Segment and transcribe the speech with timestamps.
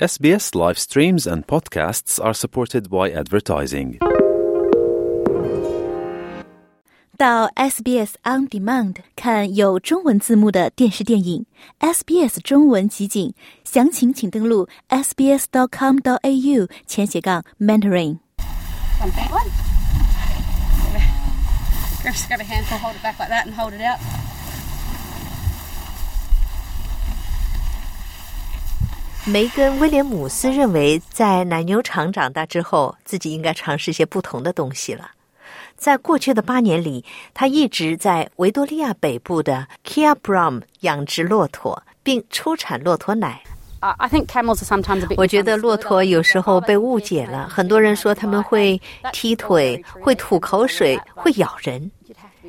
[0.00, 3.99] SBS live streams and podcasts are supported by advertising.
[7.17, 11.45] 到 SBS On Demand 看有中文字幕的电视电影，
[11.79, 18.17] SBS 中文集锦，详情请登录 sbs.com.au 前斜杠 mentoring。
[18.99, 19.49] One big one.
[22.01, 23.99] Grab, grab a handful, hold it back like that, and hold it out.
[29.25, 35.11] 梅根·威廉姆斯认为，在奶牛场长大之后，自己应该尝试一些不同的东西了。
[35.77, 43.43] 在过去的八年里，他一直在维多利亚北部的 Kia Brown 养殖骆驼，并出产骆驼奶。
[43.81, 45.15] Uh, I think camels are sometimes a bit.
[45.17, 48.81] 我觉得骆驼有时候被误解了，很多人说他们会
[49.11, 51.91] 踢腿、会吐口水、会咬人，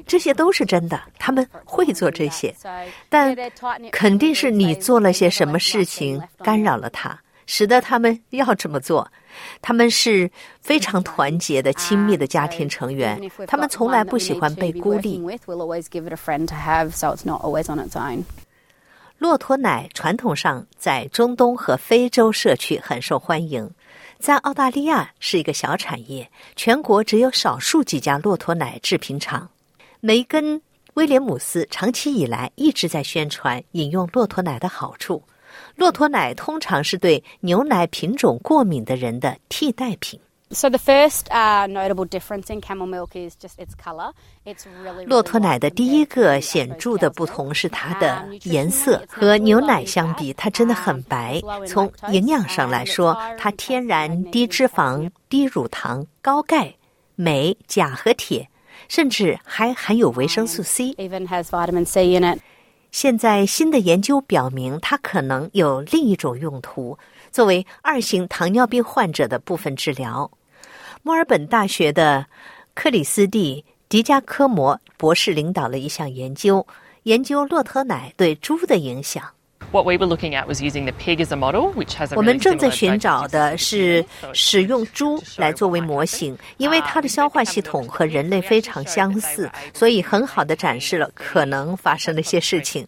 [0.06, 2.54] 这些都是真的，他们会做这些，
[3.08, 3.36] 但
[3.90, 9.10] 肯定是你做了些什么事情干扰了他，使得他们要这么做。
[9.62, 10.30] 他们是
[10.60, 15.20] 非常团结的、亲密的家庭成员，他们从来不喜欢被孤立。
[19.18, 23.70] 骆驼奶传统上在中东和非洲社区很受欢迎，
[24.18, 29.48] 在澳大利亚是一个小产业，全国只有少数几家骆驼奶制品厂。
[30.04, 30.58] 梅根·
[30.94, 35.22] 威廉姆斯长期以来一直在宣传饮用骆驼奶的好处。
[35.76, 40.18] 骆驼奶通常是对牛奶品种过敏的人的替代品。
[40.50, 44.10] So the first uh, notable difference in camel milk is just its color.
[44.44, 45.06] It's really.
[45.06, 51.40] 骆驼奶的第一个显著的不同是它的颜色，和牛奶相比，它真的很白。
[51.64, 56.74] 从营养上来说，它天然低脂肪、低乳糖、高钙、
[57.14, 58.48] 镁、钾和铁，
[58.92, 60.92] 甚至还含有维生素 C。
[60.96, 62.40] Even has vitamin C in it.
[62.90, 66.98] 现在新的研究表明，它可能有另一种用途，
[67.30, 70.30] 作为二型糖尿病患者的部分治疗。
[71.02, 72.26] 墨尔本大学的
[72.74, 76.66] 克里斯蒂·迪加科摩博士领导了一项研究，
[77.04, 79.24] 研究骆驼奶对猪的影响。
[79.72, 92.38] what we were looking at was using the pig as a model which has a 我们正在寻找的是使用猪来作为模型因为它的消化系统和人类非常相似所以很好的展示了可能发生的一些
[92.40, 92.86] 事情。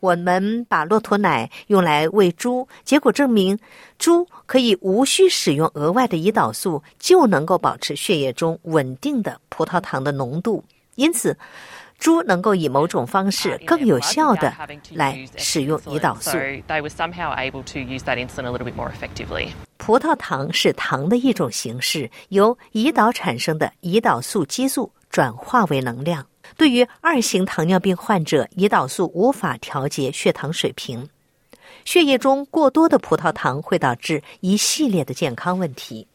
[0.00, 3.58] 我们把骆驼奶用来喂猪结果证明
[3.98, 10.64] 猪可以无需使用额外的胰岛素就能够保持血液中稳定的葡萄糖的浓度。
[10.96, 11.36] 因此
[12.02, 14.52] 猪能够以某种方式更有效的
[14.90, 16.36] 来使用胰岛素。
[19.76, 26.26] 葡萄糖是糖的一种形式由胰岛产生的胰岛素激素转化为能量
[26.56, 31.08] 对于二型糖尿病患者胰岛素无法调节血糖水平。
[31.84, 36.08] 血液中过多的葡萄糖会导致一系列的健康问题。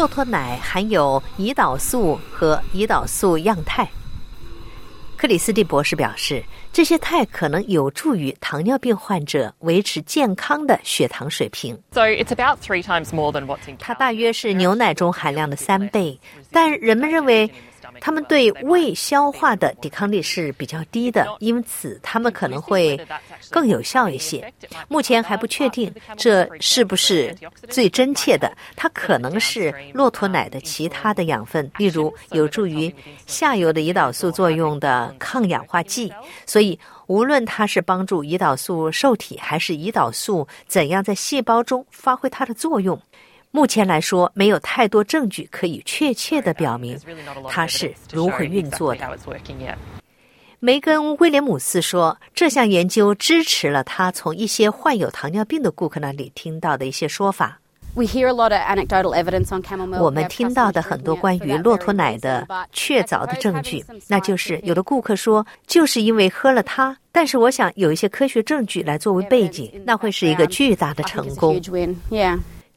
[0.00, 3.86] 骆驼奶含有胰岛素和胰岛素样肽。
[5.14, 11.78] 克里斯蒂博士表示，这些肽可能有助于糖尿病患者维持健康的血糖水平。
[11.92, 16.18] So it's about three times more than what's in 它大约是牛奶中含量的三倍，
[16.50, 17.52] 但人们认为
[18.00, 22.98] 它们对胃消化的抵抗力是比较低的，因此它们可能会
[23.50, 24.52] 更有效一些。
[24.88, 27.36] 目前还不确定这是不是
[27.68, 32.92] 最真切的，它可能是骆驼奶的其他的养分，例如有助于
[33.26, 36.12] 下游的胰岛素作用的抗氧化剂。
[36.46, 43.00] 所以，无论它是帮助胰岛素受体，还是胰岛素怎样在细胞中发挥它的作用。
[43.52, 46.98] 目前来说没有太多证据可以确切的表明
[47.48, 49.18] 它是如何运作的。
[50.60, 57.58] 梅根威廉姆斯说这项研究支持了他从一些患有糖尿病的顾客那里听到的一些说法。
[60.00, 71.60] 我们听到的很多关于骆驼奶的确凿的证据那就是有的顾客说就是因为喝了它但是我想有一些科学证据来作为背景那会是一个巨大的成功。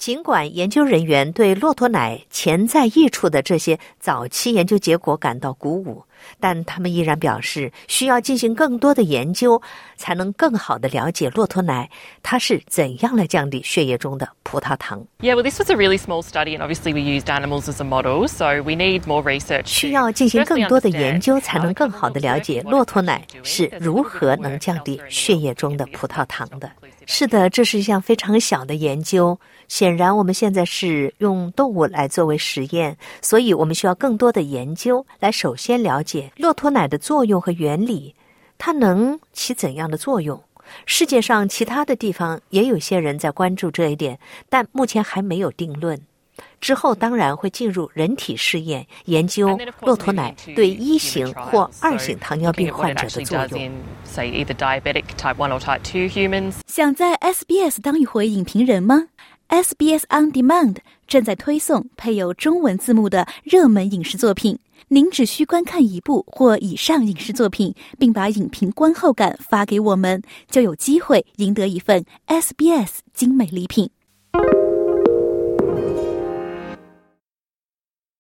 [0.04, 6.04] 尽管研究人员对骆驼奶潜在益处的这些早期研究结果感到鼓舞，
[6.42, 9.62] 但他们依然表示需要进行更多的研究，
[9.96, 11.90] 才能更好的了解骆驼奶
[12.22, 15.02] 它是怎样来降低血液中的葡萄糖。
[15.22, 18.76] Yeah, well, this was a really small study，obviously we used animals as a model, so we
[18.76, 19.68] need more research.
[19.68, 26.70] 需要进行更多的研究，才能更好的了解骆驼奶是如何能降低血液中的葡萄糖的。
[27.06, 29.40] 是的，这是一项非常小的研究。
[29.68, 38.14] 显然，我们现在是用动物来作为实验，所以我们需要更多的研究来首先了解骆驼奶的作用和原理，
[38.58, 40.42] 它能起怎样的作用？
[40.86, 44.20] 世界上其他的地方也有些人在关注这一点，
[44.50, 46.00] 但目前还没有定论。
[46.60, 53.72] 之后当然会进入人体试验，研究骆驼奶对一型或二型糖尿病患者的作用。
[56.68, 59.08] 想在 SBS 当一回影评人吗
[59.50, 64.58] ？SBS On Demand 正在推送配有中文字幕的热门影视作品。
[64.90, 73.90] 您只需观看一部或以上影视作品，并把影评观后感发给我们，就有机会赢得一份 SBS 精美礼品。